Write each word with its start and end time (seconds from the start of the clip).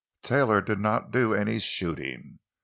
Taylor 0.23 0.63
did 0.63 0.79
not 0.79 1.11
do 1.11 1.35
any 1.35 1.59
shooting. 1.59 2.39